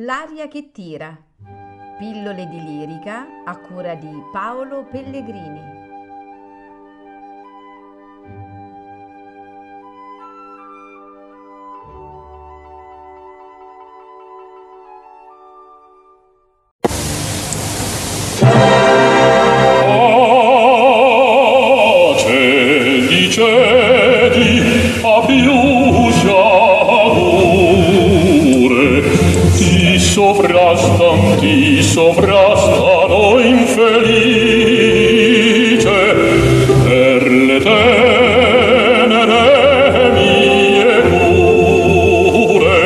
L'aria 0.00 0.46
che 0.46 0.72
tira. 0.72 1.16
Pillole 1.96 2.46
di 2.48 2.62
lirica 2.62 3.26
a 3.46 3.56
cura 3.56 3.94
di 3.94 4.10
Paolo 4.30 4.84
Pellegrini. 4.84 5.84
cedi 23.30 24.60
a 25.02 25.22
sovrastan, 25.26 25.95
ti 31.46 31.80
sovrastano 31.80 33.38
infelice 33.38 33.86
per 36.82 37.22
le 37.30 37.58
tenere 37.60 38.90
mie 40.16 41.02
cure 41.08 42.80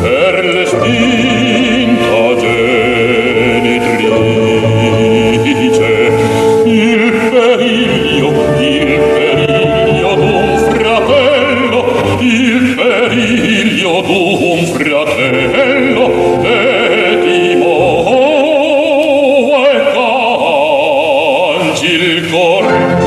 per 0.00 0.34
le 0.54 0.64
spinta 0.64 2.34
genitrice. 2.40 3.80
Il 6.64 7.12
periglio 7.30 8.28
il 8.58 9.00
periglio 9.12 10.12
d'un 10.14 10.48
fratello 10.70 11.80
il 12.20 12.74
periglio 12.74 13.94
d'un 14.00 14.51
il 21.94 22.30
cor. 22.30 23.01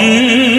Jesus. 0.00 0.49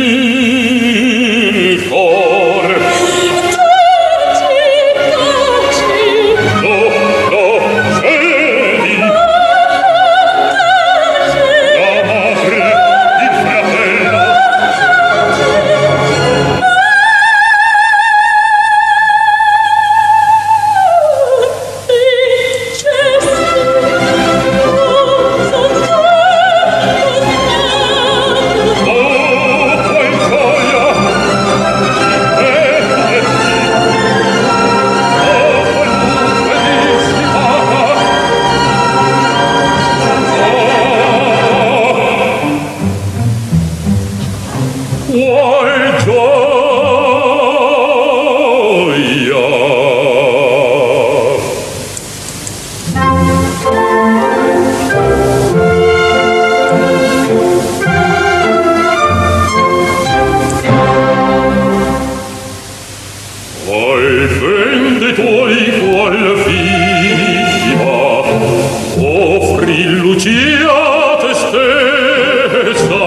illucia 69.72 71.18
te 71.22 71.34
stessa 71.34 73.06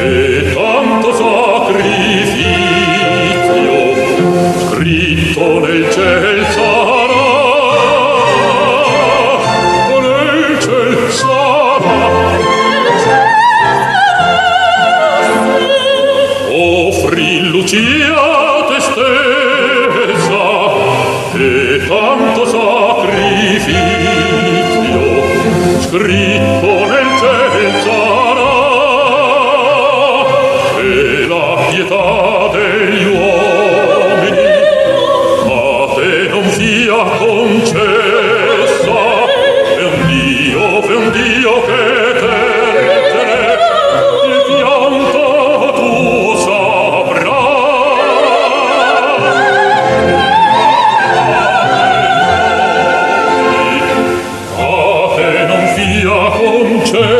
e 0.00 0.52
tanto 0.54 1.12
sacrificio 1.14 2.70
scritto 4.68 5.60
nel 5.60 5.90
cielo. 5.92 6.39
Scritto 25.90 26.59
mia 56.02 56.30
concetti 56.30 57.19